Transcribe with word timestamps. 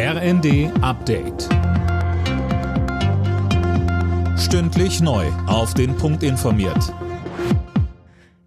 RND 0.00 0.70
Update. 0.80 1.48
Stündlich 4.38 5.00
neu. 5.00 5.26
Auf 5.48 5.74
den 5.74 5.96
Punkt 5.96 6.22
informiert. 6.22 6.94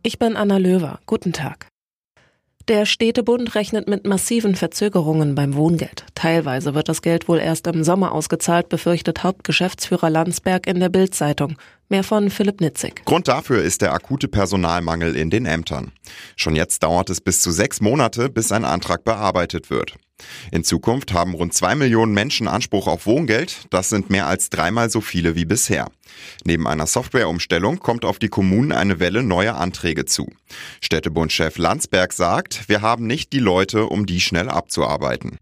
Ich 0.01 0.17
bin 0.17 0.37
Anna 0.37 0.55
Löwer. 0.55 0.99
Guten 1.05 1.33
Tag. 1.33 1.67
Der 2.69 2.85
Städtebund 2.85 3.53
rechnet 3.53 3.89
mit 3.89 4.07
massiven 4.07 4.55
Verzögerungen 4.55 5.35
beim 5.35 5.55
Wohngeld. 5.55 6.05
Teilweise 6.15 6.73
wird 6.73 6.87
das 6.87 7.01
Geld 7.01 7.27
wohl 7.27 7.39
erst 7.39 7.67
im 7.67 7.83
Sommer 7.83 8.13
ausgezahlt, 8.13 8.69
befürchtet 8.69 9.21
Hauptgeschäftsführer 9.23 10.09
Landsberg 10.09 10.67
in 10.67 10.79
der 10.79 10.87
Bild-Zeitung. 10.87 11.57
Mehr 11.89 12.05
von 12.05 12.29
Philipp 12.29 12.61
Nitzig. 12.61 13.03
Grund 13.03 13.27
dafür 13.27 13.61
ist 13.61 13.81
der 13.81 13.91
akute 13.91 14.29
Personalmangel 14.29 15.17
in 15.17 15.29
den 15.29 15.45
Ämtern. 15.45 15.91
Schon 16.37 16.55
jetzt 16.55 16.81
dauert 16.83 17.09
es 17.09 17.19
bis 17.19 17.41
zu 17.41 17.51
sechs 17.51 17.81
Monate, 17.81 18.29
bis 18.29 18.53
ein 18.53 18.63
Antrag 18.63 19.03
bearbeitet 19.03 19.69
wird. 19.69 19.97
In 20.51 20.63
Zukunft 20.63 21.13
haben 21.13 21.33
rund 21.33 21.53
zwei 21.53 21.75
Millionen 21.75 22.13
Menschen 22.13 22.47
Anspruch 22.47 22.87
auf 22.87 23.05
Wohngeld. 23.05 23.65
Das 23.69 23.89
sind 23.89 24.09
mehr 24.09 24.27
als 24.27 24.49
dreimal 24.49 24.89
so 24.89 25.01
viele 25.01 25.35
wie 25.35 25.45
bisher. 25.45 25.87
Neben 26.43 26.67
einer 26.67 26.87
Softwareumstellung 26.87 27.79
kommt 27.79 28.05
auf 28.05 28.19
die 28.19 28.29
Kommunen 28.29 28.71
eine 28.71 28.99
Welle 28.99 29.23
neuer 29.23 29.55
Anträge 29.55 30.05
zu. 30.05 30.29
Städtebundchef 30.81 31.57
Landsberg 31.57 32.13
sagt, 32.13 32.67
wir 32.67 32.81
haben 32.81 33.07
nicht 33.07 33.33
die 33.33 33.39
Leute, 33.39 33.85
um 33.85 34.05
die 34.05 34.19
schnell 34.19 34.49
abzuarbeiten. 34.49 35.37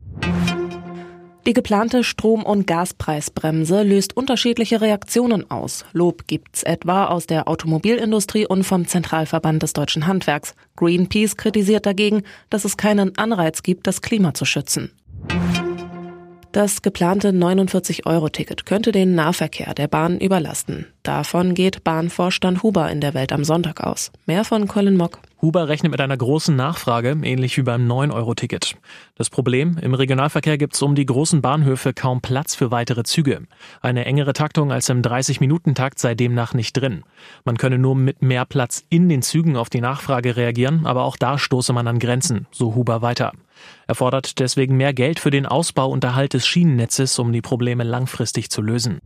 Die 1.50 1.54
geplante 1.54 2.04
Strom- 2.04 2.44
und 2.44 2.68
Gaspreisbremse 2.68 3.82
löst 3.82 4.16
unterschiedliche 4.16 4.82
Reaktionen 4.82 5.50
aus. 5.50 5.84
Lob 5.94 6.28
gibt's 6.28 6.62
etwa 6.62 7.08
aus 7.08 7.26
der 7.26 7.48
Automobilindustrie 7.48 8.46
und 8.46 8.66
vom 8.66 8.86
Zentralverband 8.86 9.64
des 9.64 9.74
deutschen 9.74 10.06
Handwerks. 10.06 10.54
Greenpeace 10.76 11.38
kritisiert 11.38 11.88
dagegen, 11.88 12.22
dass 12.52 12.66
es 12.66 12.78
keinen 12.78 13.18
Anreiz 13.18 13.64
gibt, 13.64 13.88
das 13.88 14.04
Klima 14.04 14.36
zu 14.36 14.46
schützen. 14.46 14.92
Das 16.52 16.84
geplante 16.84 17.30
49-Euro-Ticket 17.30 18.68
könnte 18.68 18.92
den 18.92 19.16
Nahverkehr 19.16 19.74
der 19.74 19.88
Bahn 19.88 20.20
überlasten. 20.20 20.86
Davon 21.02 21.56
geht 21.56 21.84
Bahnvorstand 21.84 22.62
Huber 22.62 22.92
in 22.92 23.02
der 23.02 23.16
Welt 23.16 23.34
am 23.34 23.44
Sonntag 23.44 23.82
aus. 23.82 24.12
Mehr 24.28 24.44
von 24.44 24.68
Colin 24.68 24.98
Mock. 24.98 25.20
Huber 25.42 25.70
rechnet 25.70 25.92
mit 25.92 26.02
einer 26.02 26.18
großen 26.18 26.54
Nachfrage, 26.54 27.18
ähnlich 27.24 27.56
wie 27.56 27.62
beim 27.62 27.90
9-Euro-Ticket. 27.90 28.76
Das 29.16 29.30
Problem, 29.30 29.78
im 29.82 29.94
Regionalverkehr 29.94 30.58
gibt 30.58 30.76
es 30.76 30.82
um 30.82 30.96
die 30.96 31.06
großen 31.06 31.42
Bahnhöfe 31.42 31.94
kaum 31.94 32.20
Platz 32.20 32.56
für 32.56 32.72
weitere 32.72 33.04
Züge. 33.04 33.44
Eine 33.82 34.04
engere 34.04 34.34
Taktung 34.34 34.74
als 34.74 34.90
im 34.90 35.02
30-Minuten-Takt 35.02 35.98
sei 35.98 36.14
demnach 36.14 36.54
nicht 36.54 36.74
drin. 36.74 37.04
Man 37.46 37.58
könne 37.58 37.78
nur 37.78 37.96
mit 37.96 38.22
mehr 38.22 38.44
Platz 38.44 38.84
in 38.90 39.08
den 39.08 39.22
Zügen 39.22 39.56
auf 39.56 39.70
die 39.70 39.80
Nachfrage 39.80 40.36
reagieren, 40.36 40.86
aber 40.86 41.04
auch 41.04 41.16
da 41.16 41.38
stoße 41.38 41.72
man 41.72 41.88
an 41.88 42.00
Grenzen, 42.00 42.46
so 42.52 42.76
Huber 42.76 43.02
weiter. 43.02 43.32
Er 43.88 43.96
fordert 43.96 44.40
deswegen 44.40 44.76
mehr 44.76 44.94
Geld 44.94 45.22
für 45.22 45.32
den 45.32 45.46
Ausbau 45.46 45.88
und 45.90 46.04
Erhalt 46.04 46.34
des 46.34 46.46
Schienennetzes, 46.46 47.18
um 47.18 47.32
die 47.32 47.42
Probleme 47.42 47.86
langfristig 47.86 48.50
zu 48.50 48.62
lösen. 48.62 49.00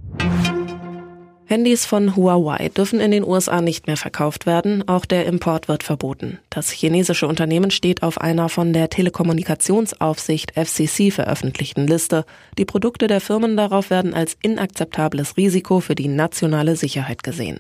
Handys 1.46 1.86
von 1.86 2.16
Huawei 2.16 2.70
dürfen 2.70 3.00
in 3.00 3.12
den 3.12 3.24
USA 3.24 3.62
nicht 3.62 3.88
mehr 3.88 3.98
verkauft 3.98 4.46
werden, 4.46 4.88
auch 4.88 5.06
der 5.06 5.26
Import 5.26 5.68
wird 5.68 5.84
verboten. 5.84 6.40
Das 6.50 6.72
chinesische 6.72 7.28
Unternehmen 7.28 7.70
steht 7.70 8.02
auf 8.02 8.20
einer 8.20 8.50
von 8.50 8.74
der 8.74 8.90
Telekommunikationsaufsicht 8.90 10.54
FCC 10.56 11.12
veröffentlichten 11.12 11.86
Liste. 11.86 12.26
Die 12.58 12.66
Produkte 12.66 13.08
der 13.08 13.22
Firmen 13.22 13.58
darauf 13.58 13.90
werden 13.90 14.14
als 14.14 14.38
inakzeptables 14.42 15.38
Risiko 15.38 15.80
für 15.80 15.96
die 15.96 16.08
nationale 16.08 16.76
Sicherheit 16.76 17.24
gesehen. 17.24 17.60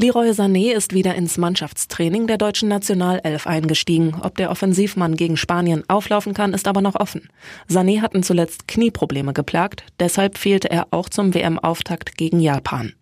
Leroy 0.00 0.30
Sané 0.30 0.74
ist 0.74 0.94
wieder 0.94 1.16
ins 1.16 1.38
Mannschaftstraining 1.38 2.28
der 2.28 2.38
deutschen 2.38 2.68
Nationalelf 2.68 3.48
eingestiegen. 3.48 4.14
Ob 4.22 4.36
der 4.36 4.52
Offensivmann 4.52 5.16
gegen 5.16 5.36
Spanien 5.36 5.82
auflaufen 5.88 6.34
kann, 6.34 6.54
ist 6.54 6.68
aber 6.68 6.80
noch 6.80 6.94
offen. 6.94 7.28
Sané 7.68 8.00
hatten 8.00 8.22
zuletzt 8.22 8.68
Knieprobleme 8.68 9.32
geplagt, 9.32 9.82
deshalb 9.98 10.38
fehlte 10.38 10.70
er 10.70 10.86
auch 10.92 11.08
zum 11.08 11.34
WM-Auftakt 11.34 12.16
gegen 12.16 12.38
Japan. 12.38 12.92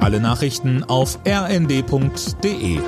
Alle 0.00 0.20
Nachrichten 0.20 0.84
auf 0.84 1.18
rnd.de 1.26 2.80